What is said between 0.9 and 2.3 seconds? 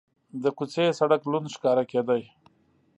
سړک لوند ښکاره کېده.